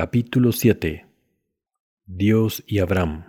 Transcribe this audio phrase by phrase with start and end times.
[0.00, 1.08] Capítulo 7
[2.06, 3.27] Dios y Abraham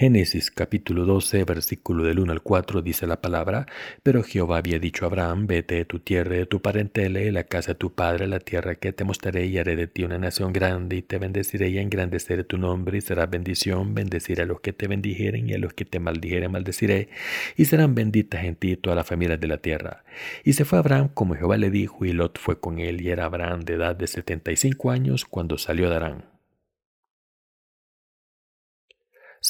[0.00, 3.66] Génesis capítulo 12, versículo del 1 al 4 dice la palabra,
[4.02, 7.44] pero Jehová había dicho a Abraham, vete de tu tierra, de tu parentela, y la
[7.44, 10.54] casa de tu padre, la tierra que te mostraré, y haré de ti una nación
[10.54, 14.72] grande, y te bendeciré y engrandeceré tu nombre, y será bendición, bendeciré a los que
[14.72, 17.10] te bendijeren, y a los que te maldijeren maldeciré,
[17.58, 20.04] y serán benditas en ti todas las familias de la tierra.
[20.44, 23.26] Y se fue Abraham como Jehová le dijo, y Lot fue con él, y era
[23.26, 26.39] Abraham de edad de setenta y cinco años cuando salió de Arán.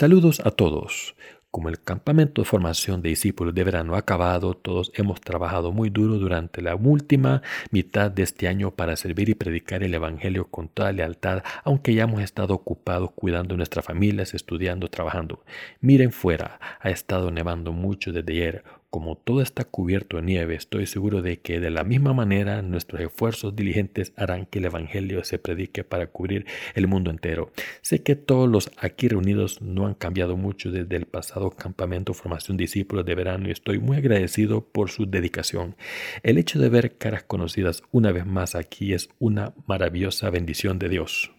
[0.00, 1.14] Saludos a todos.
[1.50, 5.90] Como el campamento de formación de discípulos de verano ha acabado, todos hemos trabajado muy
[5.90, 10.68] duro durante la última mitad de este año para servir y predicar el Evangelio con
[10.68, 15.45] toda lealtad, aunque ya hemos estado ocupados cuidando nuestras familias, estudiando, trabajando.
[15.82, 18.65] Miren fuera, ha estado nevando mucho desde ayer.
[18.91, 23.01] Como todo está cubierto de nieve, estoy seguro de que de la misma manera nuestros
[23.01, 27.52] esfuerzos diligentes harán que el Evangelio se predique para cubrir el mundo entero.
[27.83, 32.57] Sé que todos los aquí reunidos no han cambiado mucho desde el pasado campamento formación
[32.57, 35.77] discípulos de verano y estoy muy agradecido por su dedicación.
[36.24, 40.88] El hecho de ver caras conocidas una vez más aquí es una maravillosa bendición de
[40.88, 41.30] Dios.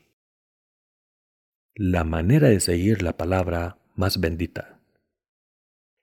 [1.75, 4.80] La manera de seguir la palabra más bendita.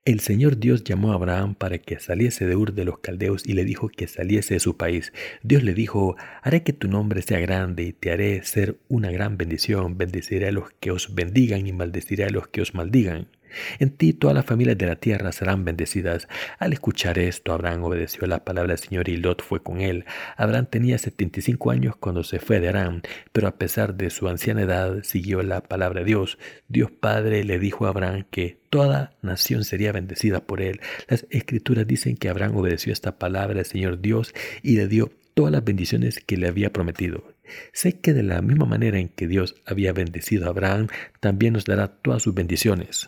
[0.09, 3.53] El Señor Dios llamó a Abraham para que saliese de Ur de los Caldeos y
[3.53, 5.13] le dijo que saliese de su país.
[5.43, 9.37] Dios le dijo, haré que tu nombre sea grande y te haré ser una gran
[9.37, 9.99] bendición.
[9.99, 13.27] Bendeciré a los que os bendigan y maldeciré a los que os maldigan.
[13.79, 16.27] En ti todas las familias de la tierra serán bendecidas.
[16.57, 20.05] Al escuchar esto, Abraham obedeció la palabra del Señor y Lot fue con él.
[20.37, 24.61] Abraham tenía 75 años cuando se fue de Aram, pero a pesar de su anciana
[24.61, 26.37] edad siguió la palabra de Dios.
[26.67, 30.81] Dios Padre le dijo a Abraham que toda nación sería bendecida por él.
[31.07, 35.51] Las escrituras dicen que Abraham obedeció esta palabra del Señor Dios y le dio todas
[35.51, 37.23] las bendiciones que le había prometido.
[37.73, 40.87] Sé que de la misma manera en que Dios había bendecido a Abraham,
[41.19, 43.07] también nos dará todas sus bendiciones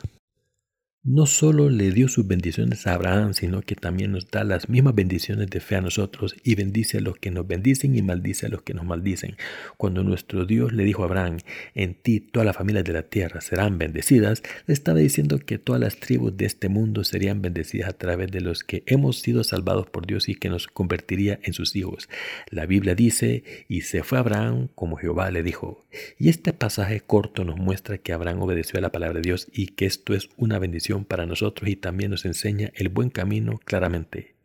[1.04, 4.94] no solo le dio sus bendiciones a Abraham, sino que también nos da las mismas
[4.94, 8.50] bendiciones de fe a nosotros y bendice a los que nos bendicen y maldice a
[8.50, 9.36] los que nos maldicen.
[9.78, 11.38] Cuando nuestro Dios le dijo a Abraham,
[11.74, 15.82] en ti todas las familias de la tierra serán bendecidas, le estaba diciendo que todas
[15.82, 19.90] las tribus de este mundo serían bendecidas a través de los que hemos sido salvados
[19.90, 22.10] por Dios y que nos convertiría en sus hijos.
[22.52, 25.84] La Biblia dice, y se fue Abraham como Jehová le dijo.
[26.20, 29.68] Y este pasaje corto nos muestra que Abraham obedeció a la palabra de Dios y
[29.68, 34.36] que esto es una bendición para nosotros y también nos enseña el buen camino claramente.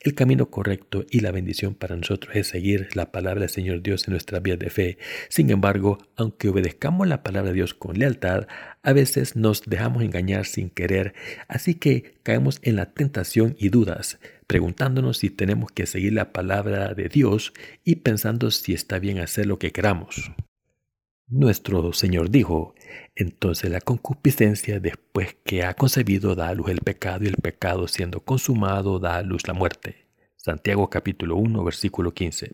[0.00, 4.06] El camino correcto y la bendición para nosotros es seguir la palabra del Señor Dios
[4.06, 4.98] en nuestra vida de fe.
[5.28, 8.46] Sin embargo, aunque obedezcamos la palabra de Dios con lealtad,
[8.82, 11.14] a veces nos dejamos engañar sin querer,
[11.48, 16.94] así que caemos en la tentación y dudas, preguntándonos si tenemos que seguir la palabra
[16.94, 17.52] de Dios
[17.84, 20.30] y pensando si está bien hacer lo que queramos.
[21.30, 22.74] Nuestro Señor dijo,
[23.14, 27.86] entonces la concupiscencia después que ha concebido da a luz el pecado y el pecado
[27.86, 30.06] siendo consumado da a luz la muerte.
[30.36, 32.52] Santiago capítulo 1 versículo 15.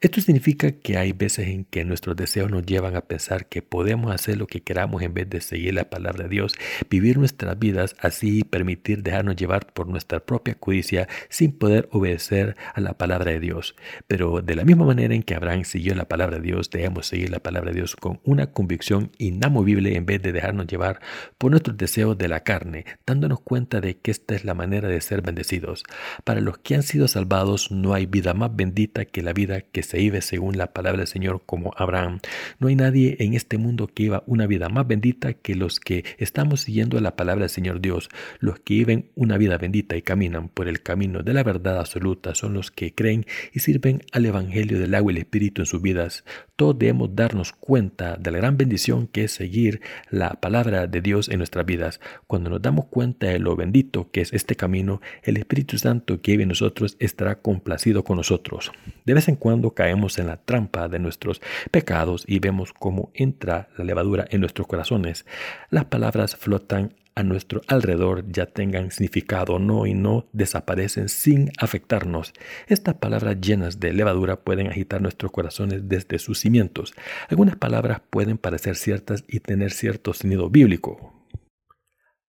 [0.00, 4.14] Esto significa que hay veces en que nuestros deseos nos llevan a pensar que podemos
[4.14, 6.54] hacer lo que queramos en vez de seguir la palabra de Dios,
[6.90, 12.56] vivir nuestras vidas así y permitir dejarnos llevar por nuestra propia codicia sin poder obedecer
[12.74, 13.74] a la palabra de Dios.
[14.06, 17.30] Pero de la misma manera en que Abraham siguió la palabra de Dios, debemos seguir
[17.30, 21.00] la palabra de Dios con una convicción inamovible en vez de dejarnos llevar
[21.38, 25.00] por nuestros deseos de la carne, dándonos cuenta de que esta es la manera de
[25.00, 25.84] ser bendecidos.
[26.24, 29.82] Para los que han sido salvados no hay vida más bendita que la vida que
[29.82, 32.20] se vive según la palabra del Señor como Abraham.
[32.58, 36.04] No hay nadie en este mundo que viva una vida más bendita que los que
[36.18, 38.08] estamos siguiendo la palabra del Señor Dios.
[38.38, 42.34] Los que viven una vida bendita y caminan por el camino de la verdad absoluta
[42.34, 45.82] son los que creen y sirven al Evangelio del agua y el Espíritu en sus
[45.82, 46.24] vidas.
[46.56, 49.80] Todos debemos darnos cuenta de la gran bendición que es seguir
[50.10, 52.00] la palabra de Dios en nuestras vidas.
[52.26, 56.32] Cuando nos damos cuenta de lo bendito que es este camino, el Espíritu Santo que
[56.32, 58.72] vive en nosotros estará complacido con nosotros.
[59.04, 61.40] De vez en cuando caemos en la trampa de nuestros
[61.70, 65.26] pecados y vemos cómo entra la levadura en nuestros corazones.
[65.70, 71.50] Las palabras flotan a nuestro alrededor ya tengan significado o no y no desaparecen sin
[71.58, 72.32] afectarnos.
[72.68, 76.94] Estas palabras llenas de levadura pueden agitar nuestros corazones desde sus cimientos.
[77.28, 81.12] Algunas palabras pueden parecer ciertas y tener cierto sonido bíblico.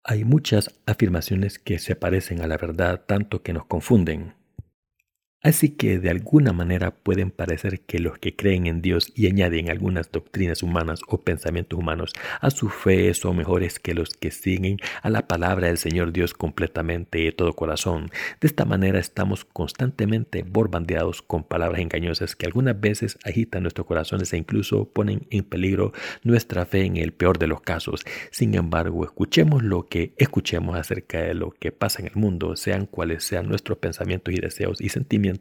[0.04, 4.34] Hay muchas afirmaciones que se parecen a la verdad tanto que nos confunden.
[5.46, 9.70] Así que de alguna manera pueden parecer que los que creen en Dios y añaden
[9.70, 14.78] algunas doctrinas humanas o pensamientos humanos a su fe son mejores que los que siguen
[15.02, 18.10] a la palabra del Señor Dios completamente de todo corazón.
[18.40, 24.32] De esta manera estamos constantemente borbandeados con palabras engañosas que algunas veces agitan nuestros corazones
[24.32, 25.92] e incluso ponen en peligro
[26.24, 28.04] nuestra fe en el peor de los casos.
[28.32, 32.86] Sin embargo, escuchemos lo que escuchemos acerca de lo que pasa en el mundo, sean
[32.86, 35.35] cuales sean nuestros pensamientos y deseos y sentimientos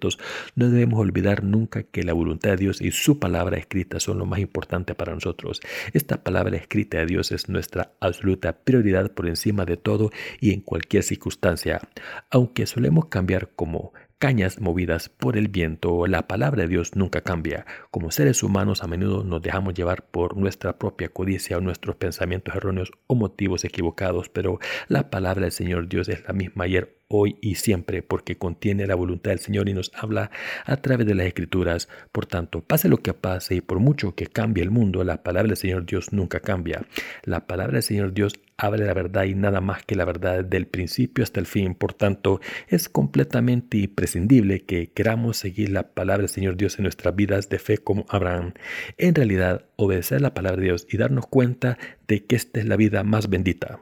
[0.55, 4.25] no debemos olvidar nunca que la voluntad de Dios y su palabra escrita son lo
[4.25, 5.61] más importante para nosotros.
[5.93, 10.61] Esta palabra escrita de Dios es nuestra absoluta prioridad por encima de todo y en
[10.61, 11.81] cualquier circunstancia.
[12.29, 13.93] Aunque solemos cambiar como
[14.25, 17.67] cañas movidas por el viento, la palabra de Dios nunca cambia.
[17.91, 22.55] Como seres humanos a menudo nos dejamos llevar por nuestra propia codicia o nuestros pensamientos
[22.55, 24.57] erróneos o motivos equivocados, pero
[24.87, 28.95] la palabra del Señor Dios es la misma ayer, hoy y siempre, porque contiene la
[28.95, 30.31] voluntad del Señor y nos habla
[30.65, 31.87] a través de las Escrituras.
[32.11, 35.49] Por tanto, pase lo que pase y por mucho que cambie el mundo, la palabra
[35.49, 36.81] del Señor Dios nunca cambia.
[37.25, 40.67] La palabra del Señor Dios habla la verdad y nada más que la verdad del
[40.67, 41.75] principio hasta el fin.
[41.75, 47.15] Por tanto, es completamente imprescindible que queramos seguir la palabra del Señor Dios en nuestras
[47.15, 48.53] vidas de fe como Abraham.
[48.97, 52.77] En realidad, obedecer la palabra de Dios y darnos cuenta de que esta es la
[52.77, 53.81] vida más bendita.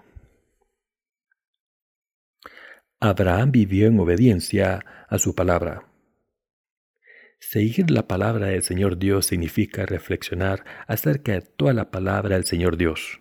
[2.99, 5.89] Abraham vivió en obediencia a su palabra.
[7.37, 12.77] Seguir la palabra del Señor Dios significa reflexionar acerca de toda la palabra del Señor
[12.77, 13.19] Dios.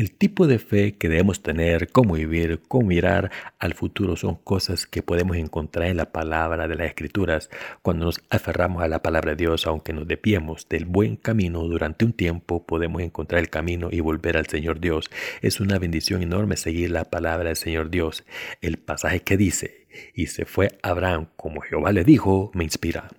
[0.00, 4.86] El tipo de fe que debemos tener, cómo vivir, cómo mirar al futuro son cosas
[4.86, 7.50] que podemos encontrar en la palabra de las Escrituras.
[7.82, 12.06] Cuando nos aferramos a la palabra de Dios, aunque nos depiemos del buen camino durante
[12.06, 15.10] un tiempo, podemos encontrar el camino y volver al Señor Dios.
[15.42, 18.24] Es una bendición enorme seguir la palabra del Señor Dios.
[18.62, 23.10] El pasaje que dice, y se fue Abraham como Jehová le dijo, me inspira.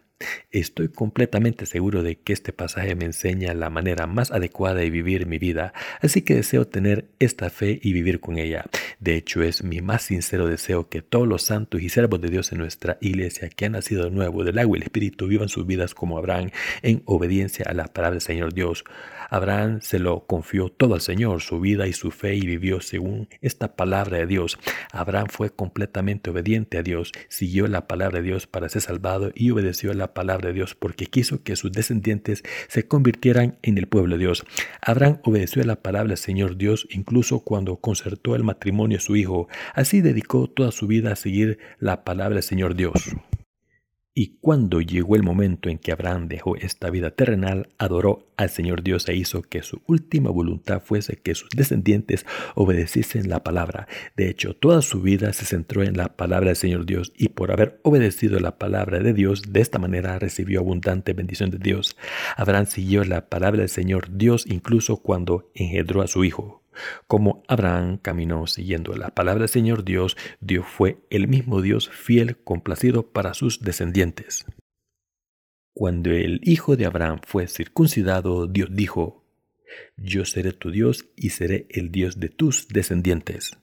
[0.52, 5.26] Estoy completamente seguro de que este pasaje me enseña la manera más adecuada de vivir
[5.26, 8.66] mi vida, así que deseo tener esta fe y vivir con ella.
[9.00, 12.52] De hecho, es mi más sincero deseo que todos los santos y siervos de Dios
[12.52, 15.66] en nuestra iglesia que han nacido de nuevo del agua y el Espíritu vivan sus
[15.66, 16.52] vidas como Abraham
[16.82, 18.84] en obediencia a la palabra del Señor Dios.
[19.32, 23.30] Abraham se lo confió todo al Señor, su vida y su fe, y vivió según
[23.40, 24.60] esta palabra de Dios.
[24.92, 29.50] Abraham fue completamente obediente a Dios, siguió la palabra de Dios para ser salvado y
[29.52, 34.18] obedeció la palabra de Dios porque quiso que sus descendientes se convirtieran en el pueblo
[34.18, 34.46] de Dios.
[34.82, 39.48] Abraham obedeció la palabra del Señor Dios incluso cuando concertó el matrimonio a su hijo.
[39.74, 43.16] Así dedicó toda su vida a seguir la palabra del Señor Dios.
[44.14, 48.84] Y cuando llegó el momento en que Abraham dejó esta vida terrenal, adoró al Señor
[48.84, 52.26] Dios e hizo que su última voluntad fuese que sus descendientes
[52.56, 53.88] obedeciesen la palabra.
[54.18, 57.54] De hecho, toda su vida se centró en la palabra del Señor Dios y por
[57.54, 61.96] haber obedecido la palabra de Dios, de esta manera recibió abundante bendición de Dios.
[62.36, 66.61] Abraham siguió la palabra del Señor Dios incluso cuando engendró a su hijo.
[67.08, 72.38] Como Abraham caminó siguiendo la palabra del Señor Dios, Dios fue el mismo Dios fiel,
[72.44, 74.46] complacido para sus descendientes.
[75.74, 79.26] Cuando el hijo de Abraham fue circuncidado, Dios dijo,
[79.96, 83.58] Yo seré tu Dios y seré el Dios de tus descendientes.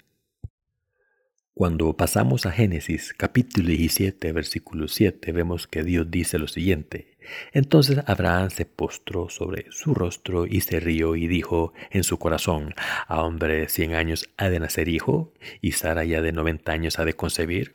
[1.59, 7.19] Cuando pasamos a Génesis capítulo 17, versículo 7, vemos que Dios dice lo siguiente.
[7.53, 12.77] Entonces Abraham se postró sobre su rostro y se rió y dijo en su corazón,
[13.09, 17.01] a hombre de cien años ha de nacer hijo, y Sara ya de noventa años
[17.01, 17.75] ha de concebir.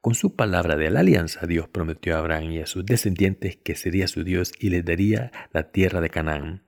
[0.00, 3.76] Con su palabra de la alianza, Dios prometió a Abraham y a sus descendientes que
[3.76, 6.64] sería su Dios y les daría la tierra de Canaán.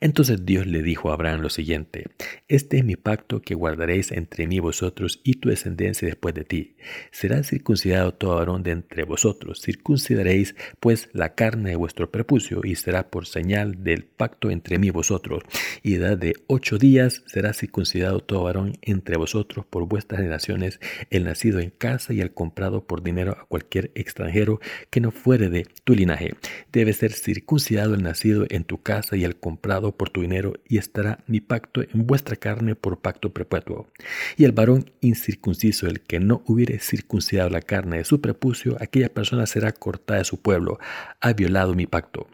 [0.00, 2.06] Entonces Dios le dijo a Abraham lo siguiente,
[2.48, 6.76] Este es mi pacto que guardaréis entre mí vosotros y tu descendencia después de ti.
[7.10, 9.60] Será circuncidado todo varón de entre vosotros.
[9.60, 14.88] Circuncidaréis pues la carne de vuestro prepucio y será por señal del pacto entre mí
[14.88, 15.42] y vosotros.
[15.82, 21.24] Y edad de ocho días será circuncidado todo varón entre vosotros por vuestras generaciones, el
[21.24, 24.60] nacido en casa y el comprado por dinero a cualquier extranjero
[24.90, 26.34] que no fuere de tu linaje.
[26.72, 30.78] Debe ser circuncidado el nacido en tu casa y el comprado por tu dinero, y
[30.78, 33.88] estará mi pacto en vuestra carne por pacto perpetuo.
[34.36, 39.08] Y el varón incircunciso, el que no hubiere circuncidado la carne de su prepucio, aquella
[39.08, 40.78] persona será cortada de su pueblo,
[41.20, 42.28] ha violado mi pacto.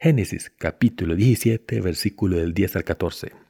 [0.00, 3.49] Génesis capítulo 17, versículo del 10 al 14.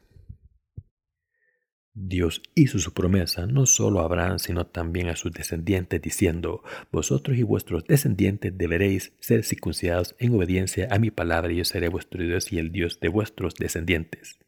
[2.03, 7.37] Dios hizo su promesa no solo a Abraham, sino también a sus descendientes, diciendo, Vosotros
[7.37, 12.23] y vuestros descendientes deberéis ser circuncidados en obediencia a mi palabra, y yo seré vuestro
[12.23, 14.39] Dios y el Dios de vuestros descendientes.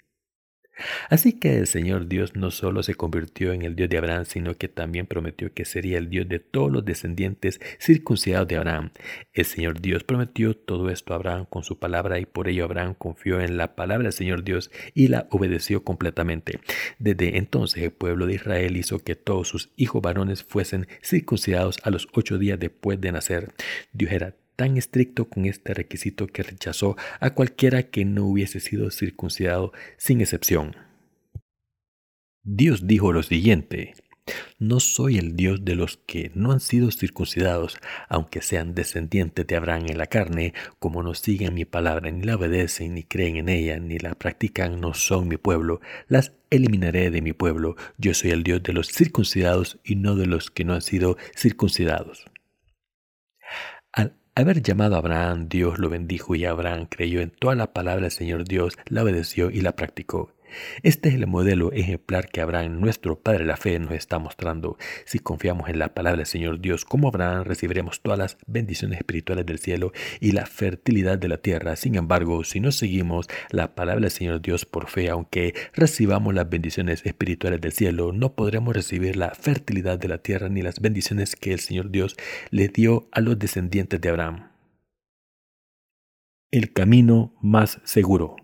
[1.11, 4.55] Así que el Señor Dios no solo se convirtió en el Dios de Abraham, sino
[4.55, 8.91] que también prometió que sería el Dios de todos los descendientes circuncidados de Abraham.
[9.33, 12.95] El Señor Dios prometió todo esto a Abraham con su palabra y por ello Abraham
[12.95, 16.61] confió en la palabra del Señor Dios y la obedeció completamente.
[16.99, 21.91] Desde entonces el pueblo de Israel hizo que todos sus hijos varones fuesen circuncidados a
[21.91, 23.53] los ocho días después de nacer.
[23.93, 28.91] Dios era tan estricto con este requisito que rechazó a cualquiera que no hubiese sido
[28.91, 30.77] circuncidado sin excepción.
[32.45, 33.95] Dios dijo lo siguiente,
[34.59, 37.79] no soy el Dios de los que no han sido circuncidados,
[38.09, 42.37] aunque sean descendientes de Abraham en la carne, como no siguen mi palabra, ni la
[42.37, 47.23] obedecen, ni creen en ella, ni la practican, no son mi pueblo, las eliminaré de
[47.23, 47.77] mi pueblo.
[47.99, 51.17] Yo soy el Dios de los circuncidados y no de los que no han sido
[51.37, 52.25] circuncidados.
[54.35, 58.11] Haber llamado a Abraham, Dios lo bendijo y Abraham creyó en toda la palabra del
[58.11, 60.33] Señor Dios, la obedeció y la practicó.
[60.83, 64.77] Este es el modelo ejemplar que Abraham, nuestro Padre la Fe, nos está mostrando.
[65.05, 69.47] Si confiamos en la palabra del Señor Dios, como Abraham, recibiremos todas las bendiciones espirituales
[69.47, 71.77] del cielo y la fertilidad de la tierra.
[71.77, 76.49] Sin embargo, si no seguimos la palabra del Señor Dios por fe, aunque recibamos las
[76.49, 81.37] bendiciones espirituales del cielo, no podremos recibir la fertilidad de la tierra ni las bendiciones
[81.37, 82.17] que el Señor Dios
[82.51, 84.51] le dio a los descendientes de Abraham.
[86.51, 88.37] El camino más seguro.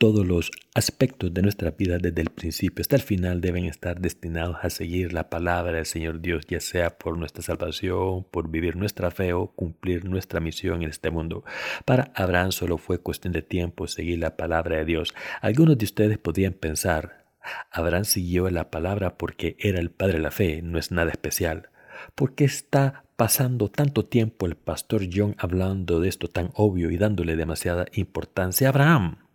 [0.00, 4.56] Todos los aspectos de nuestra vida desde el principio hasta el final deben estar destinados
[4.62, 9.10] a seguir la palabra del Señor Dios, ya sea por nuestra salvación, por vivir nuestra
[9.10, 11.44] fe o cumplir nuestra misión en este mundo.
[11.84, 15.12] Para Abraham solo fue cuestión de tiempo seguir la palabra de Dios.
[15.42, 17.26] Algunos de ustedes podrían pensar,
[17.70, 21.68] Abraham siguió la palabra porque era el padre de la fe, no es nada especial.
[22.14, 26.96] ¿Por qué está pasando tanto tiempo el pastor John hablando de esto tan obvio y
[26.96, 29.29] dándole demasiada importancia a Abraham?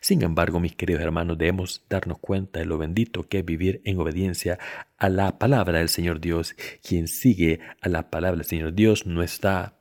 [0.00, 3.98] Sin embargo, mis queridos hermanos, debemos darnos cuenta de lo bendito que es vivir en
[3.98, 4.58] obediencia
[4.98, 6.56] a la palabra del Señor Dios.
[6.86, 9.78] Quien sigue a la palabra del Señor Dios no está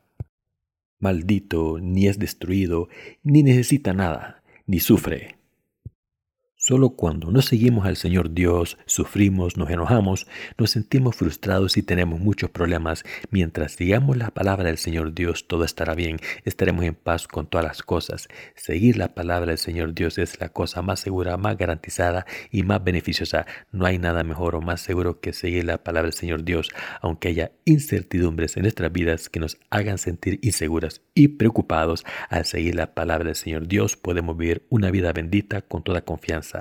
[0.99, 2.87] maldito, ni es destruido,
[3.23, 5.40] ni necesita nada, ni sufre.
[6.71, 10.25] Solo cuando no seguimos al Señor Dios, sufrimos, nos enojamos,
[10.57, 13.03] nos sentimos frustrados y tenemos muchos problemas.
[13.29, 17.67] Mientras sigamos la palabra del Señor Dios, todo estará bien, estaremos en paz con todas
[17.67, 18.29] las cosas.
[18.55, 22.81] Seguir la palabra del Señor Dios es la cosa más segura, más garantizada y más
[22.81, 23.45] beneficiosa.
[23.73, 26.69] No hay nada mejor o más seguro que seguir la palabra del Señor Dios,
[27.01, 32.05] aunque haya incertidumbres en nuestras vidas que nos hagan sentir inseguras y preocupados.
[32.29, 36.60] Al seguir la palabra del Señor Dios, podemos vivir una vida bendita con toda confianza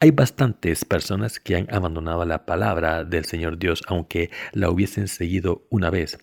[0.00, 5.66] hay bastantes personas que han abandonado la palabra del Señor Dios aunque la hubiesen seguido
[5.70, 6.18] una vez.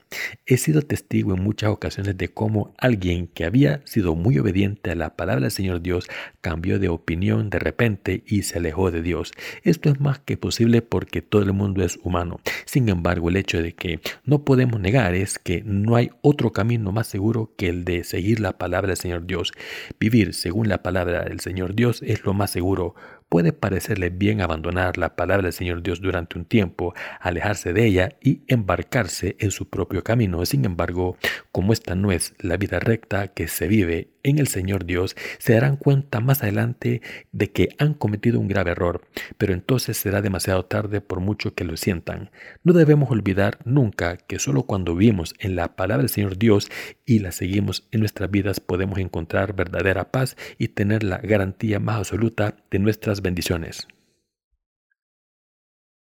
[0.46, 4.96] He sido testigo en muchas ocasiones de cómo alguien que había sido muy obediente a
[4.96, 6.08] la palabra del Señor Dios
[6.42, 9.32] cambió de opinión de repente y se alejó de Dios.
[9.63, 12.40] Esto es más que posible porque todo el mundo es humano.
[12.66, 16.92] Sin embargo, el hecho de que no podemos negar es que no hay otro camino
[16.92, 19.54] más seguro que el de seguir la palabra del Señor Dios.
[20.00, 22.96] Vivir según la palabra del Señor Dios es lo más seguro
[23.32, 28.10] Puede parecerle bien abandonar la palabra del Señor Dios durante un tiempo, alejarse de ella
[28.22, 30.46] y embarcarse en su propio camino.
[30.46, 31.16] Sin embargo,
[31.54, 35.54] como esta no es la vida recta que se vive en el Señor Dios, se
[35.54, 37.01] darán cuenta más adelante
[37.32, 39.01] de que han cometido un grave error,
[39.38, 42.32] pero entonces será demasiado tarde por mucho que lo sientan.
[42.63, 46.70] No debemos olvidar nunca que solo cuando vivimos en la palabra del Señor Dios
[47.06, 51.98] y la seguimos en nuestras vidas podemos encontrar verdadera paz y tener la garantía más
[51.98, 53.88] absoluta de nuestras bendiciones.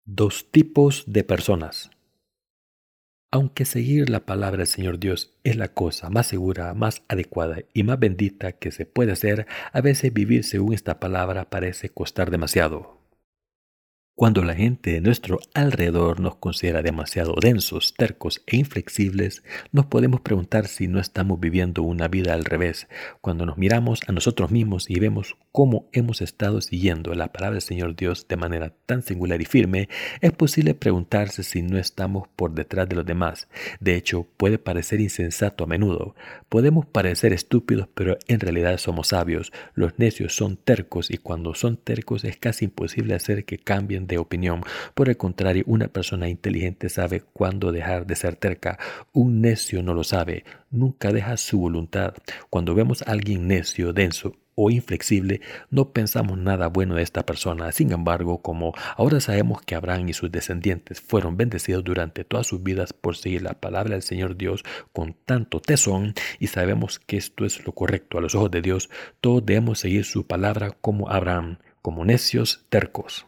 [0.05, 1.91] Dos tipos de personas.
[3.31, 7.83] Aunque seguir la palabra del Señor Dios es la cosa más segura, más adecuada y
[7.83, 12.98] más bendita que se puede hacer, a veces vivir según esta palabra parece costar demasiado.
[14.19, 20.19] Cuando la gente de nuestro alrededor nos considera demasiado densos, tercos e inflexibles, nos podemos
[20.19, 22.89] preguntar si no estamos viviendo una vida al revés.
[23.21, 27.61] Cuando nos miramos a nosotros mismos y vemos cómo hemos estado siguiendo la palabra del
[27.61, 29.87] Señor Dios de manera tan singular y firme,
[30.19, 33.47] es posible preguntarse si no estamos por detrás de los demás.
[33.79, 36.13] De hecho, puede parecer insensato a menudo.
[36.49, 39.53] Podemos parecer estúpidos, pero en realidad somos sabios.
[39.75, 44.17] Los necios son tercos y cuando son tercos es casi imposible hacer que cambien de
[44.17, 44.63] opinión.
[44.93, 48.77] Por el contrario, una persona inteligente sabe cuándo dejar de ser terca.
[49.13, 52.15] Un necio no lo sabe, nunca deja su voluntad.
[52.49, 55.39] Cuando vemos a alguien necio, denso o inflexible,
[55.69, 57.71] no pensamos nada bueno de esta persona.
[57.71, 62.61] Sin embargo, como ahora sabemos que Abraham y sus descendientes fueron bendecidos durante todas sus
[62.61, 67.45] vidas por seguir la palabra del Señor Dios con tanto tesón y sabemos que esto
[67.45, 68.89] es lo correcto a los ojos de Dios,
[69.21, 73.25] todos debemos seguir su palabra como Abraham, como necios tercos.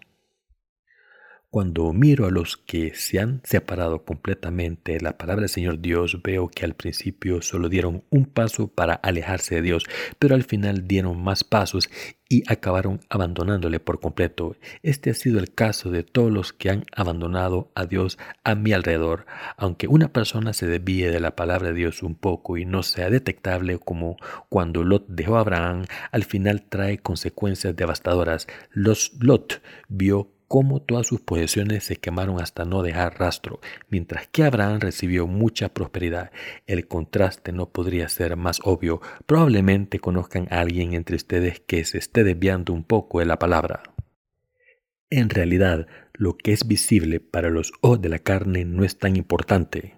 [1.53, 6.21] Cuando miro a los que se han separado completamente de la palabra del Señor Dios,
[6.23, 9.83] veo que al principio solo dieron un paso para alejarse de Dios,
[10.17, 11.89] pero al final dieron más pasos
[12.29, 14.55] y acabaron abandonándole por completo.
[14.81, 18.71] Este ha sido el caso de todos los que han abandonado a Dios a mi
[18.71, 19.25] alrededor.
[19.57, 23.09] Aunque una persona se desvíe de la palabra de Dios un poco y no sea
[23.09, 24.15] detectable como
[24.47, 28.47] cuando Lot dejó a Abraham, al final trae consecuencias devastadoras.
[28.71, 34.43] Los Lot vio cómo todas sus posesiones se quemaron hasta no dejar rastro, mientras que
[34.43, 36.29] Abraham recibió mucha prosperidad.
[36.67, 38.99] El contraste no podría ser más obvio.
[39.25, 43.81] Probablemente conozcan a alguien entre ustedes que se esté desviando un poco de la palabra.
[45.09, 49.15] En realidad, lo que es visible para los ojos de la carne no es tan
[49.15, 49.95] importante.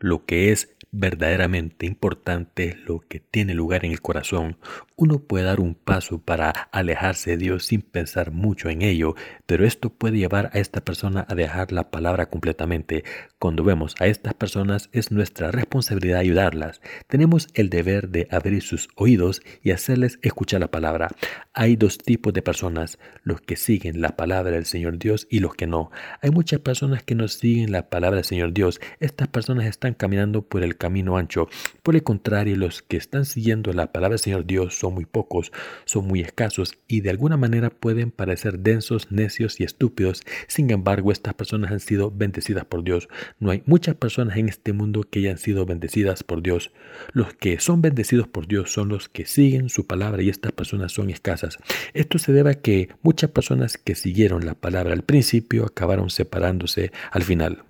[0.00, 4.56] Lo que es verdaderamente importante es lo que tiene lugar en el corazón.
[4.96, 9.66] Uno puede dar un paso para alejarse de Dios sin pensar mucho en ello, pero
[9.66, 13.04] esto puede llevar a esta persona a dejar la palabra completamente.
[13.38, 16.80] Cuando vemos a estas personas es nuestra responsabilidad ayudarlas.
[17.08, 21.10] Tenemos el deber de abrir sus oídos y hacerles escuchar la palabra.
[21.52, 25.54] Hay dos tipos de personas, los que siguen la palabra del Señor Dios y los
[25.54, 25.90] que no.
[26.22, 28.80] Hay muchas personas que no siguen la palabra del Señor Dios.
[28.98, 31.48] Estas personas están caminando por el camino ancho.
[31.82, 35.50] Por el contrario, los que están siguiendo la palabra del Señor Dios son muy pocos,
[35.84, 40.22] son muy escasos y de alguna manera pueden parecer densos, necios y estúpidos.
[40.46, 43.08] Sin embargo, estas personas han sido bendecidas por Dios.
[43.40, 46.70] No hay muchas personas en este mundo que hayan sido bendecidas por Dios.
[47.12, 50.92] Los que son bendecidos por Dios son los que siguen su palabra y estas personas
[50.92, 51.58] son escasas.
[51.94, 56.92] Esto se debe a que muchas personas que siguieron la palabra al principio acabaron separándose
[57.10, 57.64] al final.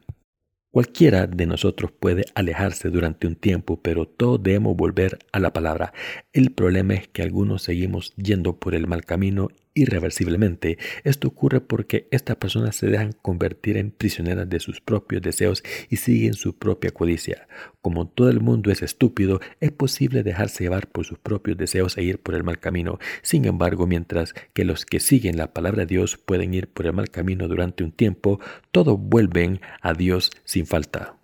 [0.76, 5.94] Cualquiera de nosotros puede alejarse durante un tiempo, pero todos debemos volver a la palabra.
[6.34, 10.78] El problema es que algunos seguimos yendo por el mal camino irreversiblemente.
[11.04, 15.96] Esto ocurre porque estas personas se dejan convertir en prisioneras de sus propios deseos y
[15.96, 17.46] siguen su propia codicia.
[17.82, 22.02] Como todo el mundo es estúpido, es posible dejarse llevar por sus propios deseos e
[22.02, 22.98] ir por el mal camino.
[23.22, 26.94] Sin embargo, mientras que los que siguen la palabra de Dios pueden ir por el
[26.94, 28.40] mal camino durante un tiempo,
[28.72, 31.18] todos vuelven a Dios sin falta.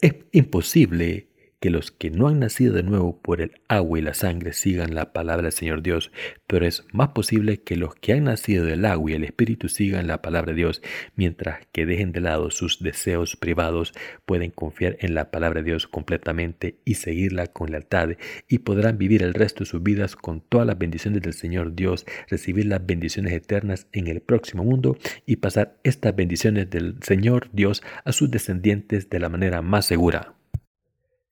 [0.00, 1.31] Es imposible
[1.62, 4.96] que los que no han nacido de nuevo por el agua y la sangre sigan
[4.96, 6.10] la palabra del Señor Dios,
[6.48, 10.08] pero es más posible que los que han nacido del agua y el Espíritu sigan
[10.08, 10.82] la palabra de Dios,
[11.14, 13.94] mientras que dejen de lado sus deseos privados,
[14.26, 18.08] pueden confiar en la palabra de Dios completamente y seguirla con lealtad,
[18.48, 22.06] y podrán vivir el resto de sus vidas con todas las bendiciones del Señor Dios,
[22.28, 27.84] recibir las bendiciones eternas en el próximo mundo y pasar estas bendiciones del Señor Dios
[28.04, 30.34] a sus descendientes de la manera más segura.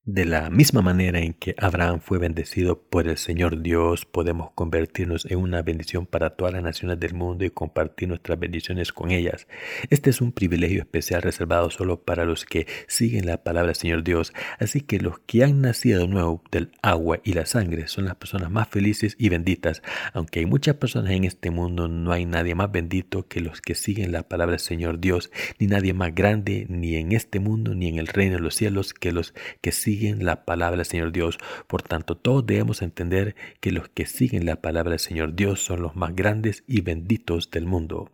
[0.07, 5.27] De la misma manera en que Abraham fue bendecido por el Señor Dios, podemos convertirnos
[5.27, 9.47] en una bendición para todas las naciones del mundo y compartir nuestras bendiciones con ellas.
[9.91, 14.03] Este es un privilegio especial reservado solo para los que siguen la palabra del Señor
[14.03, 18.07] Dios, así que los que han nacido de nuevo del agua y la sangre son
[18.07, 19.83] las personas más felices y benditas.
[20.15, 23.75] Aunque hay muchas personas en este mundo, no hay nadie más bendito que los que
[23.75, 27.89] siguen la palabra del Señor Dios, ni nadie más grande ni en este mundo ni
[27.89, 31.11] en el reino de los cielos que los que siguen siguen la palabra del Señor
[31.11, 31.39] Dios.
[31.67, 35.83] Por tanto, todos debemos entender que los que siguen la palabra del Señor Dios son
[35.83, 38.09] los más grandes y benditos del mundo.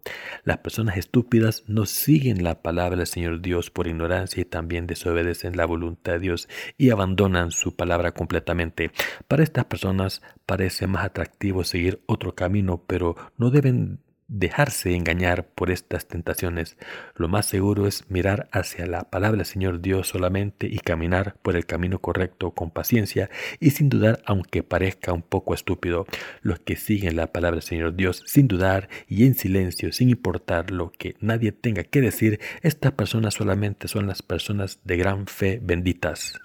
[0.44, 5.54] Las personas estúpidas no siguen la palabra del Señor Dios por ignorancia y también desobedecen
[5.58, 8.90] la voluntad de Dios y abandonan su palabra completamente.
[9.28, 15.70] Para estas personas parece más atractivo seguir otro camino, pero no deben dejarse engañar por
[15.70, 16.76] estas tentaciones.
[17.14, 21.56] Lo más seguro es mirar hacia la palabra del Señor Dios solamente y caminar por
[21.56, 26.06] el camino correcto con paciencia y sin dudar aunque parezca un poco estúpido.
[26.42, 30.70] Los que siguen la palabra del Señor Dios sin dudar y en silencio, sin importar
[30.70, 35.60] lo que nadie tenga que decir, estas personas solamente son las personas de gran fe
[35.62, 36.40] benditas.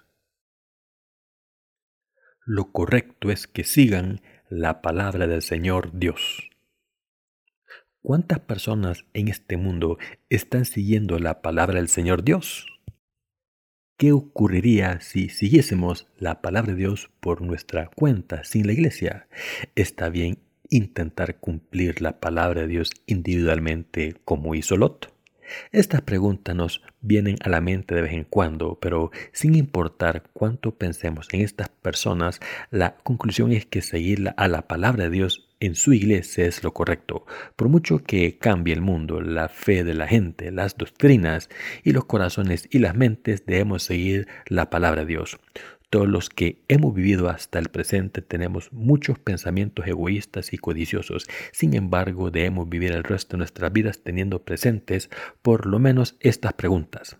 [2.46, 6.51] Lo correcto es que sigan la palabra del Señor Dios.
[8.04, 12.66] ¿Cuántas personas en este mundo están siguiendo la palabra del Señor Dios?
[13.96, 19.28] ¿Qué ocurriría si siguiésemos la palabra de Dios por nuestra cuenta sin la iglesia?
[19.76, 25.14] Está bien intentar cumplir la palabra de Dios individualmente como hizo Lot.
[25.72, 30.76] Estas preguntas nos vienen a la mente de vez en cuando, pero sin importar cuánto
[30.76, 32.40] pensemos en estas personas,
[32.72, 36.74] la conclusión es que seguir a la palabra de Dios en su iglesia es lo
[36.74, 37.26] correcto.
[37.56, 41.50] Por mucho que cambie el mundo, la fe de la gente, las doctrinas
[41.84, 45.39] y los corazones y las mentes, debemos seguir la palabra de Dios.
[45.91, 51.28] Todos los que hemos vivido hasta el presente tenemos muchos pensamientos egoístas y codiciosos.
[51.52, 55.10] Sin embargo, debemos vivir el resto de nuestras vidas teniendo presentes
[55.41, 57.17] por lo menos estas preguntas.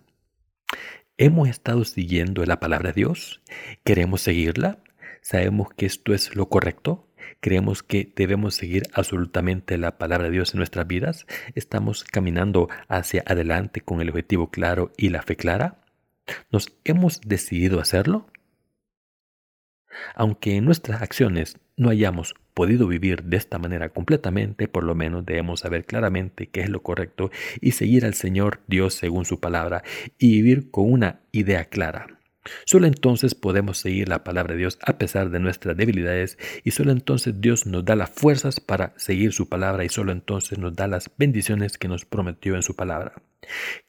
[1.18, 3.42] ¿Hemos estado siguiendo la palabra de Dios?
[3.84, 4.80] ¿Queremos seguirla?
[5.22, 7.08] ¿Sabemos que esto es lo correcto?
[7.40, 11.28] ¿Creemos que debemos seguir absolutamente la palabra de Dios en nuestras vidas?
[11.54, 15.78] ¿Estamos caminando hacia adelante con el objetivo claro y la fe clara?
[16.52, 18.28] ¿Nos hemos decidido hacerlo?
[20.16, 25.26] Aunque en nuestras acciones no hayamos podido vivir de esta manera completamente, por lo menos
[25.26, 27.30] debemos saber claramente qué es lo correcto
[27.60, 29.84] y seguir al Señor Dios según su palabra
[30.18, 32.21] y vivir con una idea clara.
[32.66, 36.92] Solo entonces podemos seguir la palabra de Dios a pesar de nuestras debilidades y solo
[36.92, 40.88] entonces Dios nos da las fuerzas para seguir su palabra y solo entonces nos da
[40.88, 43.14] las bendiciones que nos prometió en su palabra.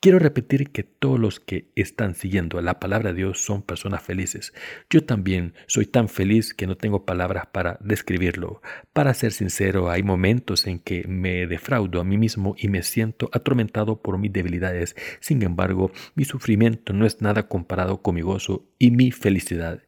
[0.01, 4.53] Quiero repetir que todos los que están siguiendo la palabra de Dios son personas felices.
[4.89, 8.63] Yo también soy tan feliz que no tengo palabras para describirlo.
[8.93, 13.29] Para ser sincero, hay momentos en que me defraudo a mí mismo y me siento
[13.33, 14.97] atormentado por mis debilidades.
[15.21, 19.83] Sin embargo, mi sufrimiento no es nada comparado con mi gozo y mi felicidad.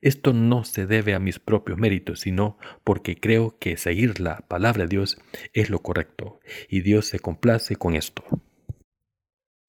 [0.00, 4.84] Esto no se debe a mis propios méritos, sino porque creo que seguir la palabra
[4.84, 5.18] de Dios
[5.54, 8.22] es lo correcto, y Dios se complace con esto.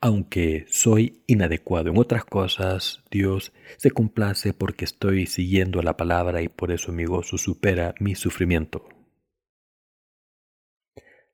[0.02, 6.48] Aunque soy inadecuado en otras cosas, Dios se complace porque estoy siguiendo la palabra y
[6.48, 8.88] por eso mi gozo supera mi sufrimiento.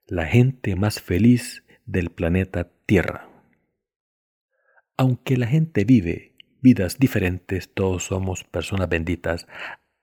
[0.07, 3.29] La gente más feliz del planeta Tierra.
[4.97, 9.47] Aunque la gente vive vidas diferentes, todos somos personas benditas.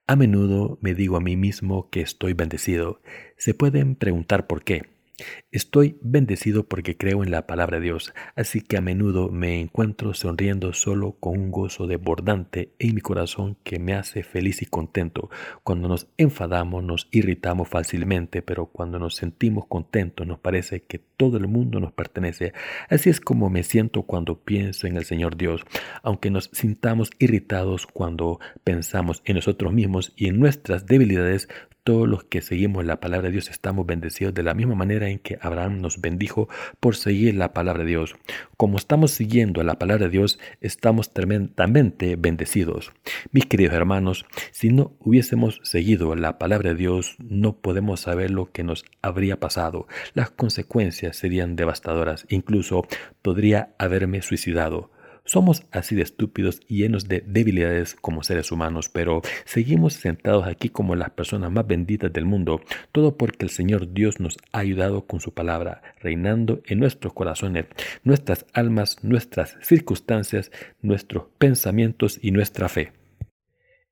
[0.07, 3.01] A menudo me digo a mí mismo que estoy bendecido.
[3.37, 5.02] Se pueden preguntar por qué.
[5.51, 10.15] Estoy bendecido porque creo en la palabra de Dios, así que a menudo me encuentro
[10.15, 15.31] sonriendo solo con un gozo desbordante en mi corazón que me hace feliz y contento.
[15.63, 21.37] Cuando nos enfadamos nos irritamos fácilmente, pero cuando nos sentimos contentos nos parece que todo
[21.37, 22.53] el mundo nos pertenece.
[22.89, 25.63] Así es como me siento cuando pienso en el Señor Dios,
[26.03, 31.49] aunque nos sintamos irritados cuando pensamos en nosotros mismos y en nuestras debilidades,
[31.85, 35.19] todos los que seguimos la palabra de Dios estamos bendecidos de la misma manera en
[35.19, 36.49] que Abraham nos bendijo
[36.81, 38.15] por seguir la palabra de Dios.
[38.57, 42.93] Como estamos siguiendo la palabra de Dios, estamos tremendamente bendecidos.
[43.33, 48.53] Mis queridos hermanos, si no hubiésemos seguido la palabra de Dios, no podemos saber lo
[48.53, 49.87] que nos habría pasado.
[50.15, 52.27] Las consecuencias serían devastadoras.
[52.29, 52.87] Incluso
[53.23, 54.91] podría haberme suicidado.
[55.25, 60.69] Somos así de estúpidos y llenos de debilidades como seres humanos, pero seguimos sentados aquí
[60.69, 65.07] como las personas más benditas del mundo, todo porque el Señor Dios nos ha ayudado
[65.07, 67.67] con su palabra, reinando en nuestros corazones,
[68.03, 72.93] nuestras almas, nuestras circunstancias, nuestros pensamientos y nuestra fe.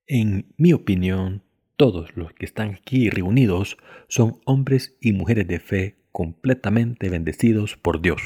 [0.06, 1.44] En mi opinión,
[1.76, 8.02] todos los que están aquí reunidos son hombres y mujeres de fe completamente bendecidos por
[8.02, 8.20] Dios.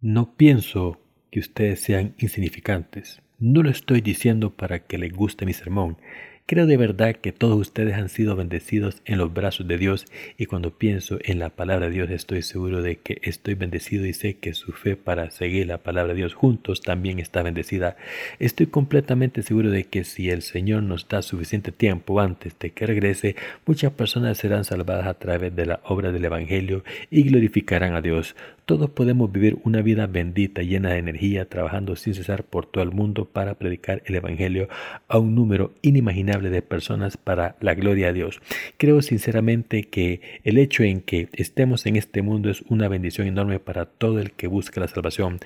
[0.00, 1.01] No pienso
[1.32, 3.22] que ustedes sean insignificantes.
[3.40, 5.96] No lo estoy diciendo para que les guste mi sermón,
[6.44, 10.46] Creo de verdad que todos ustedes han sido bendecidos en los brazos de Dios y
[10.46, 14.34] cuando pienso en la palabra de Dios estoy seguro de que estoy bendecido y sé
[14.38, 17.96] que su fe para seguir la palabra de Dios juntos también está bendecida.
[18.40, 22.86] Estoy completamente seguro de que si el Señor nos da suficiente tiempo antes de que
[22.86, 28.02] regrese, muchas personas serán salvadas a través de la obra del Evangelio y glorificarán a
[28.02, 28.34] Dios.
[28.66, 32.92] Todos podemos vivir una vida bendita, llena de energía, trabajando sin cesar por todo el
[32.92, 34.68] mundo para predicar el Evangelio
[35.08, 38.40] a un número inimaginable de personas para la gloria de Dios.
[38.78, 43.60] Creo sinceramente que el hecho en que estemos en este mundo es una bendición enorme
[43.60, 45.40] para todo el que busca la salvación.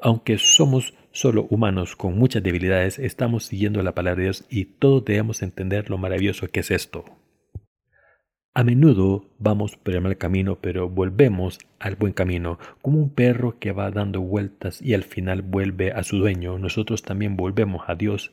[0.00, 5.04] Aunque somos solo humanos con muchas debilidades, estamos siguiendo la palabra de Dios y todos
[5.04, 7.04] debemos entender lo maravilloso que es esto.
[8.52, 12.58] A menudo vamos por el mal camino, pero volvemos al buen camino.
[12.82, 17.02] Como un perro que va dando vueltas y al final vuelve a su dueño, nosotros
[17.02, 18.32] también volvemos a Dios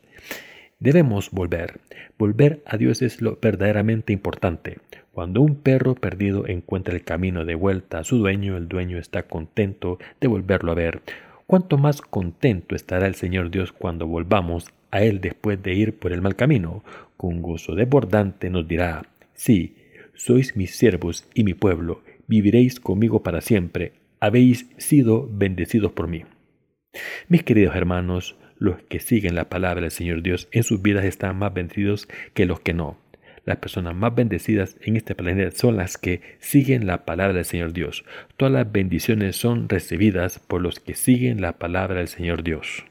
[0.80, 1.80] Debemos volver.
[2.20, 4.78] Volver a Dios es lo verdaderamente importante.
[5.12, 9.24] Cuando un perro perdido encuentra el camino de vuelta a su dueño, el dueño está
[9.24, 11.02] contento de volverlo a ver.
[11.48, 16.13] ¿Cuánto más contento estará el Señor Dios cuando volvamos a Él después de ir por
[16.13, 16.84] el mal camino?
[17.16, 19.78] Con gozo desbordante nos dirá, sí,
[20.13, 23.94] sois mis siervos y mi pueblo, viviréis conmigo para siempre.
[24.20, 26.24] habéis sido bendecidos por mí.
[27.30, 31.38] Mis queridos hermanos, los que siguen la palabra del Señor Dios en sus vidas están
[31.38, 32.98] más bendecidos que los que no.
[33.46, 37.72] Las personas más bendecidas en este planeta son las que siguen la palabra del Señor
[37.72, 38.04] Dios.
[38.36, 42.84] Todas las bendiciones son recibidas por los que siguen la palabra del Señor Dios.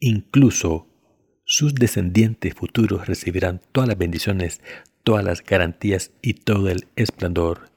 [0.00, 0.88] Incluso
[1.44, 4.62] sus descendientes futuros recibirán todas las bendiciones,
[5.04, 7.69] todas las garantías y todo el esplendor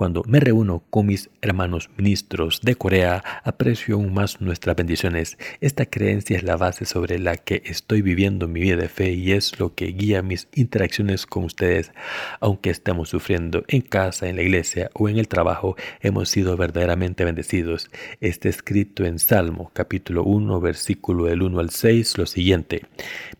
[0.00, 5.36] cuando me reúno con mis hermanos ministros de Corea, aprecio aún más nuestras bendiciones.
[5.60, 9.32] Esta creencia es la base sobre la que estoy viviendo mi vida de fe y
[9.32, 11.92] es lo que guía mis interacciones con ustedes.
[12.40, 17.26] Aunque estemos sufriendo en casa, en la iglesia o en el trabajo, hemos sido verdaderamente
[17.26, 17.90] bendecidos.
[18.22, 22.86] Está escrito en Salmo, capítulo 1, versículo del 1 al 6, lo siguiente.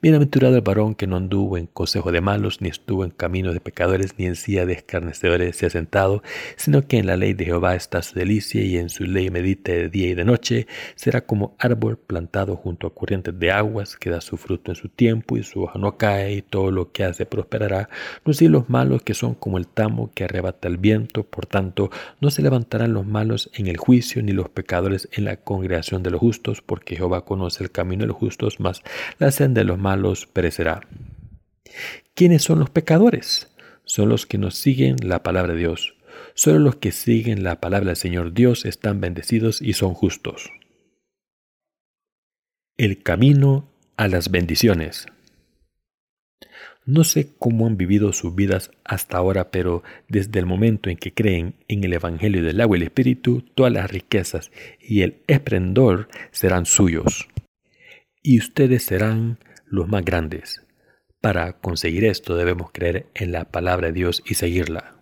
[0.03, 3.61] Bienaventurado el varón que no anduvo en consejo de malos, ni estuvo en camino de
[3.61, 6.23] pecadores, ni en silla de escarnecedores se ha sentado,
[6.57, 9.73] sino que en la ley de Jehová está su delicia y en su ley medita
[9.73, 14.11] de día y de noche, será como árbol plantado junto a corrientes de aguas, que
[14.11, 17.05] da su fruto en su tiempo y su hoja no cae y todo lo que
[17.05, 17.89] hace prosperará.
[18.25, 21.91] No si los malos que son como el tamo que arrebata el viento, por tanto,
[22.21, 26.11] no se levantarán los malos en el juicio ni los pecadores en la congregación de
[26.11, 28.83] los justos, porque Jehová conoce el camino de los justos, mas
[29.19, 30.81] la senda de los malos perecerá.
[32.15, 33.49] ¿Quiénes son los pecadores?
[33.85, 35.95] Son los que nos siguen la palabra de Dios
[36.43, 40.51] Solo los que siguen la palabra del Señor Dios están bendecidos y son justos.
[42.79, 45.05] El camino a las bendiciones.
[46.87, 51.13] No sé cómo han vivido sus vidas hasta ahora, pero desde el momento en que
[51.13, 54.51] creen en el Evangelio del agua y el Espíritu, todas las riquezas
[54.81, 57.29] y el esplendor serán suyos.
[58.23, 60.67] Y ustedes serán los más grandes.
[61.21, 65.00] Para conseguir esto debemos creer en la palabra de Dios y seguirla.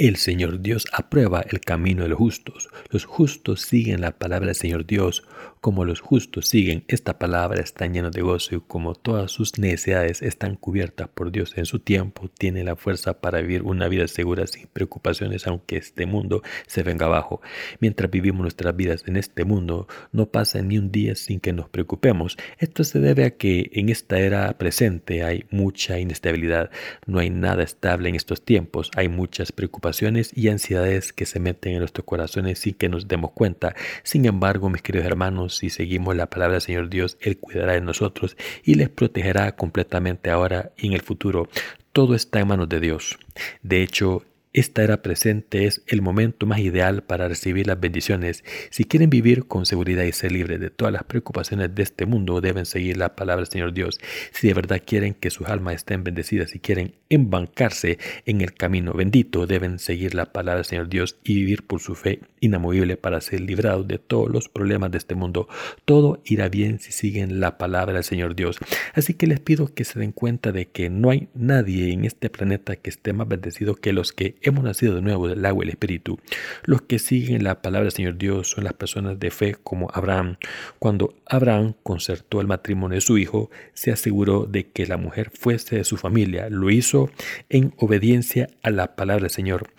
[0.00, 2.70] El Señor Dios aprueba el camino de los justos.
[2.88, 5.24] Los justos siguen la palabra del Señor Dios.
[5.60, 10.22] Como los justos siguen esta palabra, están llenos de gozo y como todas sus necesidades
[10.22, 14.46] están cubiertas por Dios en su tiempo, tienen la fuerza para vivir una vida segura
[14.46, 17.42] sin preocupaciones aunque este mundo se venga abajo.
[17.78, 21.68] Mientras vivimos nuestras vidas en este mundo, no pasa ni un día sin que nos
[21.68, 22.38] preocupemos.
[22.56, 26.70] Esto se debe a que en esta era presente hay mucha inestabilidad.
[27.04, 28.90] No hay nada estable en estos tiempos.
[28.96, 29.89] Hay muchas preocupaciones
[30.34, 33.74] y ansiedades que se meten en nuestros corazones sin que nos demos cuenta.
[34.02, 37.80] Sin embargo, mis queridos hermanos, si seguimos la palabra del Señor Dios, Él cuidará de
[37.80, 41.48] nosotros y les protegerá completamente ahora y en el futuro.
[41.92, 43.18] Todo está en manos de Dios.
[43.62, 48.42] De hecho, esta era presente es el momento más ideal para recibir las bendiciones.
[48.70, 52.40] Si quieren vivir con seguridad y ser libres de todas las preocupaciones de este mundo,
[52.40, 54.00] deben seguir la palabra del Señor Dios.
[54.32, 58.94] Si de verdad quieren que sus almas estén bendecidas y quieren embancarse en el camino
[58.94, 63.20] bendito, deben seguir la palabra del Señor Dios y vivir por su fe inamovible para
[63.20, 65.48] ser librados de todos los problemas de este mundo.
[65.84, 68.58] Todo irá bien si siguen la palabra del Señor Dios.
[68.94, 72.30] Así que les pido que se den cuenta de que no hay nadie en este
[72.30, 75.68] planeta que esté más bendecido que los que hemos nacido de nuevo del agua y
[75.68, 76.18] el espíritu.
[76.64, 80.36] Los que siguen la palabra del Señor Dios son las personas de fe como Abraham.
[80.78, 85.76] Cuando Abraham concertó el matrimonio de su hijo, se aseguró de que la mujer fuese
[85.76, 86.48] de su familia.
[86.48, 86.99] Lo hizo
[87.48, 89.70] en obediencia a la palabra del Señor.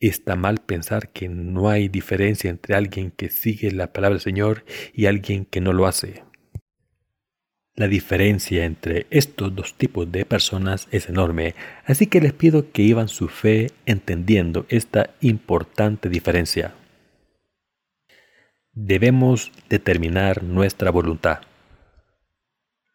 [0.00, 4.64] Está mal pensar que no hay diferencia entre alguien que sigue la palabra del Señor
[4.92, 6.24] y alguien que no lo hace.
[7.74, 12.80] La diferencia entre estos dos tipos de personas es enorme, así que les pido que
[12.80, 16.74] iban su fe entendiendo esta importante diferencia.
[18.72, 21.40] Debemos determinar nuestra voluntad.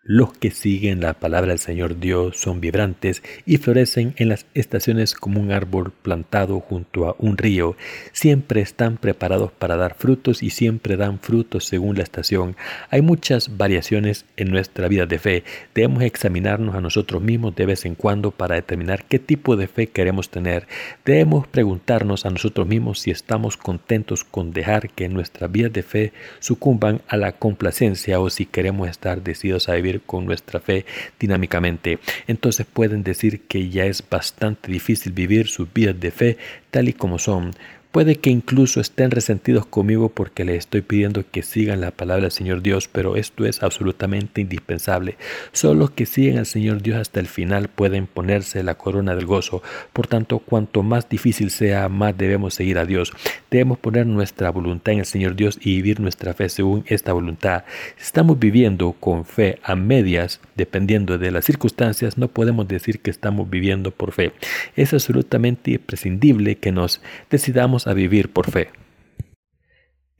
[0.04, 5.14] Los que siguen la palabra del Señor Dios son vibrantes y florecen en las estaciones
[5.14, 7.76] como un árbol plantado junto a un río.
[8.12, 12.56] Siempre están preparados para dar frutos y siempre dan frutos según la estación.
[12.90, 15.44] Hay muchas variaciones en nuestra vida de fe.
[15.76, 19.86] Debemos examinarnos a nosotros mismos de vez en cuando para determinar qué tipo de fe
[19.86, 20.68] queremos tener.
[21.06, 26.12] Debemos preguntarnos a nosotros mismos si estamos contentos con dejar que nuestras vidas de fe
[26.40, 30.86] sucumban a la complacencia o si queremos estar decididos a vivir con nuestra fe
[31.20, 32.00] dinámicamente.
[32.28, 36.38] Entonces pueden decir que ya es bastante difícil vivir sus vidas de fe
[36.72, 37.52] tal y como son,
[37.92, 42.32] Puede que incluso estén resentidos conmigo porque les estoy pidiendo que sigan la palabra del
[42.32, 45.18] Señor Dios, pero esto es absolutamente indispensable.
[45.52, 49.26] Solo los que siguen al Señor Dios hasta el final pueden ponerse la corona del
[49.26, 49.62] gozo.
[49.92, 53.12] Por tanto, cuanto más difícil sea, más debemos seguir a Dios.
[53.50, 57.66] Debemos poner nuestra voluntad en el Señor Dios y vivir nuestra fe según esta voluntad.
[57.98, 63.12] Si estamos viviendo con fe a medias, dependiendo de las circunstancias, no podemos decir que
[63.12, 64.32] estamos viviendo por fe.
[64.78, 68.70] Es absolutamente imprescindible que nos decidamos a vivir por fe.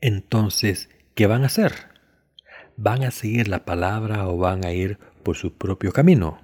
[0.00, 1.72] Entonces, ¿qué van a hacer?
[2.76, 6.40] ¿Van a seguir la palabra o van a ir por su propio camino?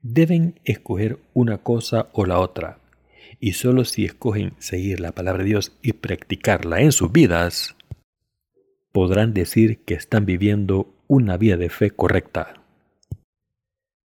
[0.00, 2.78] Deben escoger una cosa o la otra,
[3.40, 7.76] y solo si escogen seguir la palabra de Dios y practicarla en sus vidas,
[8.92, 12.57] podrán decir que están viviendo una vida de fe correcta.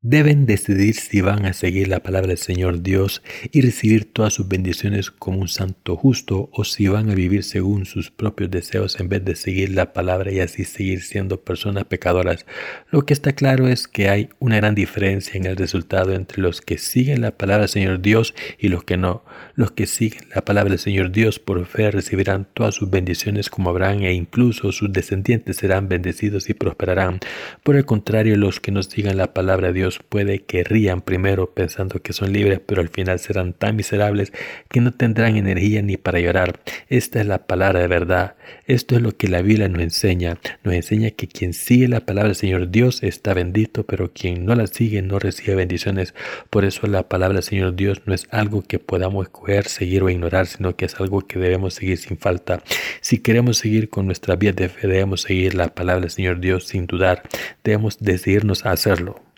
[0.03, 4.47] Deben decidir si van a seguir la palabra del Señor Dios y recibir todas sus
[4.47, 9.09] bendiciones como un santo justo o si van a vivir según sus propios deseos en
[9.09, 12.47] vez de seguir la palabra y así seguir siendo personas pecadoras.
[12.89, 16.61] Lo que está claro es que hay una gran diferencia en el resultado entre los
[16.61, 19.23] que siguen la palabra del Señor Dios y los que no.
[19.53, 23.69] Los que siguen la palabra del Señor Dios por fe recibirán todas sus bendiciones como
[23.69, 27.19] Abraham e incluso sus descendientes serán bendecidos y prosperarán.
[27.61, 31.53] Por el contrario, los que no sigan la palabra de Dios puede que rían primero
[31.53, 34.31] pensando que son libres, pero al final serán tan miserables
[34.69, 36.59] que no tendrán energía ni para llorar.
[36.89, 38.35] Esta es la palabra de verdad.
[38.67, 40.39] Esto es lo que la Biblia nos enseña.
[40.63, 44.55] Nos enseña que quien sigue la palabra del Señor Dios está bendito, pero quien no
[44.55, 46.13] la sigue no recibe bendiciones.
[46.49, 50.09] Por eso la palabra del Señor Dios no es algo que podamos escoger, seguir o
[50.09, 52.63] ignorar, sino que es algo que debemos seguir sin falta.
[53.01, 56.67] Si queremos seguir con nuestra vida de fe, debemos seguir la palabra del Señor Dios
[56.67, 57.23] sin dudar.
[57.63, 59.30] Debemos decidirnos a hacerlo.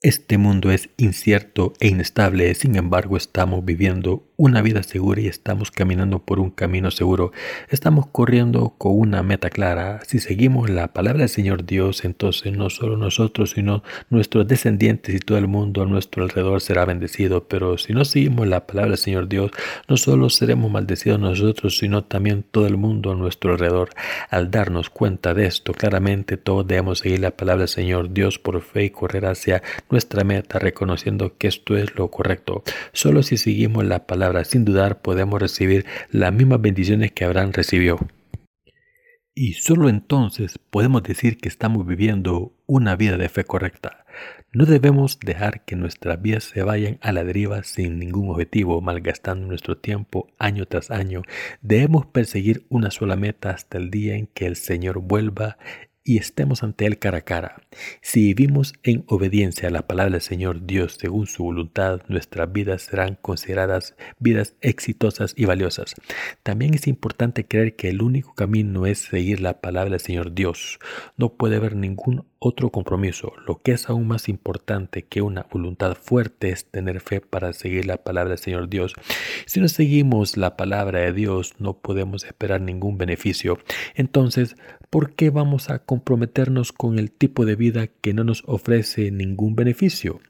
[0.00, 5.72] Este mundo es incierto e inestable, sin embargo estamos viviendo una vida segura y estamos
[5.72, 7.32] caminando por un camino seguro.
[7.70, 9.98] Estamos corriendo con una meta clara.
[10.06, 15.18] Si seguimos la palabra del Señor Dios, entonces no solo nosotros, sino nuestros descendientes y
[15.18, 17.48] todo el mundo a nuestro alrededor será bendecido.
[17.48, 19.50] Pero si no seguimos la palabra del Señor Dios,
[19.88, 23.90] no solo seremos maldecidos nosotros, sino también todo el mundo a nuestro alrededor.
[24.30, 28.62] Al darnos cuenta de esto, claramente todos debemos seguir la palabra del Señor Dios por
[28.62, 32.62] fe y correr hacia nuestra meta, reconociendo que esto es lo correcto.
[32.92, 37.98] Solo si seguimos la palabra sin dudar podemos recibir las mismas bendiciones que Abraham recibió.
[39.40, 44.04] Y solo entonces podemos decir que estamos viviendo una vida de fe correcta.
[44.50, 49.46] No debemos dejar que nuestras vidas se vayan a la deriva sin ningún objetivo, malgastando
[49.46, 51.22] nuestro tiempo año tras año.
[51.60, 55.58] Debemos perseguir una sola meta hasta el día en que el Señor vuelva
[56.08, 57.60] y estemos ante Él cara a cara.
[58.00, 62.80] Si vivimos en obediencia a la palabra del Señor Dios según su voluntad, nuestras vidas
[62.80, 65.94] serán consideradas vidas exitosas y valiosas.
[66.42, 70.78] También es importante creer que el único camino es seguir la palabra del Señor Dios.
[71.18, 73.32] No puede haber ningún otro compromiso.
[73.46, 77.86] Lo que es aún más importante que una voluntad fuerte es tener fe para seguir
[77.86, 78.94] la palabra del Señor Dios.
[79.46, 83.58] Si no seguimos la palabra de Dios, no podemos esperar ningún beneficio.
[83.94, 84.56] Entonces,
[84.90, 89.56] ¿por qué vamos a comprometernos con el tipo de vida que no nos ofrece ningún
[89.56, 90.20] beneficio?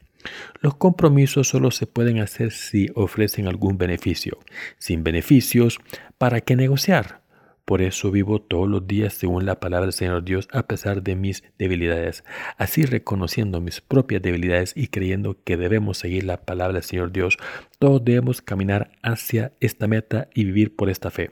[0.60, 4.38] Los compromisos solo se pueden hacer si ofrecen algún beneficio.
[4.78, 5.78] Sin beneficios,
[6.18, 7.20] ¿para qué negociar?
[7.68, 11.14] Por eso vivo todos los días según la palabra del Señor Dios a pesar de
[11.16, 12.24] mis debilidades,
[12.56, 17.36] así reconociendo mis propias debilidades y creyendo que debemos seguir la palabra del Señor Dios,
[17.78, 21.30] todos debemos caminar hacia esta meta y vivir por esta fe.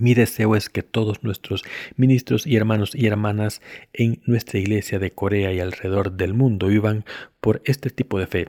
[0.00, 1.62] Mi deseo es que todos nuestros
[1.94, 7.04] ministros y hermanos y hermanas en nuestra iglesia de Corea y alrededor del mundo vivan
[7.40, 8.48] por este tipo de fe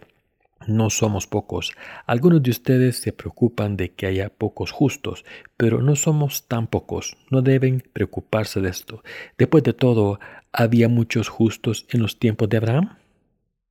[0.68, 1.74] no somos pocos.
[2.06, 5.26] Algunos de ustedes se preocupan de que haya pocos justos,
[5.58, 7.18] pero no somos tan pocos.
[7.30, 9.04] No deben preocuparse de esto.
[9.38, 10.20] Después de todo,
[10.52, 12.98] ¿había muchos justos en los tiempos de Abraham?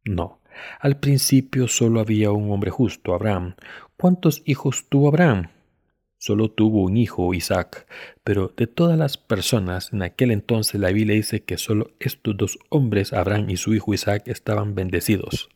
[0.04, 0.40] No.
[0.80, 3.54] Al principio solo había un hombre justo, Abraham.
[3.96, 5.48] ¿Cuántos hijos tuvo Abraham?
[6.18, 7.88] Solo tuvo un hijo, Isaac,
[8.22, 12.58] pero de todas las personas en aquel entonces la Biblia dice que solo estos dos
[12.68, 15.48] hombres, Abraham y su hijo Isaac, estaban bendecidos.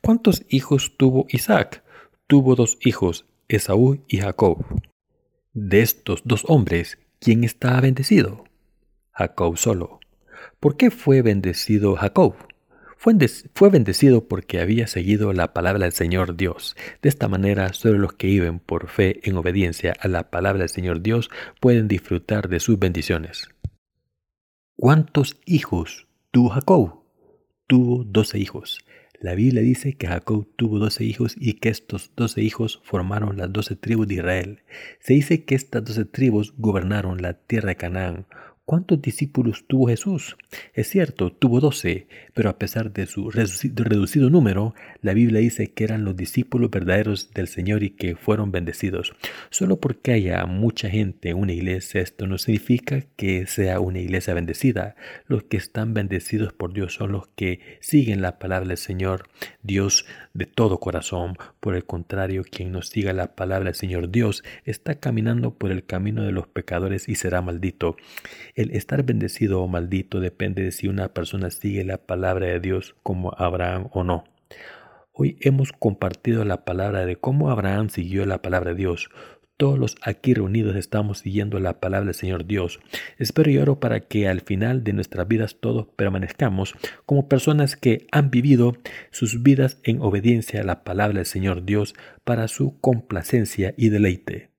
[0.00, 1.82] ¿Cuántos hijos tuvo Isaac?
[2.26, 4.64] Tuvo dos hijos, Esaú y Jacob.
[5.52, 8.44] De estos dos hombres, ¿quién estaba bendecido?
[9.12, 10.00] Jacob solo.
[10.60, 12.34] ¿Por qué fue bendecido Jacob?
[12.98, 16.76] Fue, bendecido porque había seguido la palabra del Señor Dios.
[17.00, 20.68] De esta manera, solo los que viven por fe en obediencia a la palabra del
[20.68, 23.48] Señor Dios pueden disfrutar de sus bendiciones.
[24.76, 27.04] ¿Cuántos hijos tuvo Jacob?
[27.68, 28.80] Tuvo doce hijos.
[29.20, 33.52] La Biblia dice que Jacob tuvo doce hijos y que estos doce hijos formaron las
[33.52, 34.60] doce tribus de Israel.
[35.00, 38.26] Se dice que estas doce tribus gobernaron la tierra de Canaán.
[38.68, 40.36] ¿Cuántos discípulos tuvo Jesús?
[40.74, 45.84] Es cierto, tuvo doce, pero a pesar de su reducido número, la Biblia dice que
[45.84, 49.14] eran los discípulos verdaderos del Señor y que fueron bendecidos.
[49.48, 54.34] Solo porque haya mucha gente en una iglesia, esto no significa que sea una iglesia
[54.34, 54.96] bendecida.
[55.28, 59.30] Los que están bendecidos por Dios son los que siguen la palabra del Señor
[59.62, 60.04] Dios
[60.34, 61.38] de todo corazón.
[61.60, 65.86] Por el contrario, quien no siga la palabra del Señor Dios está caminando por el
[65.86, 67.96] camino de los pecadores y será maldito.
[68.58, 72.96] El estar bendecido o maldito depende de si una persona sigue la palabra de Dios
[73.04, 74.24] como Abraham o no.
[75.12, 79.10] Hoy hemos compartido la palabra de cómo Abraham siguió la palabra de Dios.
[79.56, 82.80] Todos los aquí reunidos estamos siguiendo la palabra del Señor Dios.
[83.16, 86.74] Espero y oro para que al final de nuestras vidas todos permanezcamos
[87.06, 88.76] como personas que han vivido
[89.12, 91.94] sus vidas en obediencia a la palabra del Señor Dios
[92.24, 94.50] para su complacencia y deleite.